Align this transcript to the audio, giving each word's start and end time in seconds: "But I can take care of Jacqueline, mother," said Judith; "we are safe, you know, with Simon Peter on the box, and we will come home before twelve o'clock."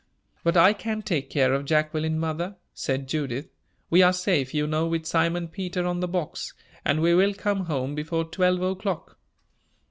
"But 0.43 0.57
I 0.57 0.73
can 0.73 1.03
take 1.03 1.29
care 1.29 1.53
of 1.53 1.63
Jacqueline, 1.65 2.17
mother," 2.17 2.55
said 2.73 3.07
Judith; 3.07 3.49
"we 3.91 4.01
are 4.01 4.11
safe, 4.13 4.51
you 4.51 4.65
know, 4.65 4.87
with 4.87 5.05
Simon 5.05 5.47
Peter 5.47 5.85
on 5.85 5.99
the 5.99 6.07
box, 6.07 6.55
and 6.83 7.01
we 7.03 7.13
will 7.13 7.35
come 7.35 7.65
home 7.65 7.93
before 7.93 8.23
twelve 8.23 8.63
o'clock." 8.63 9.19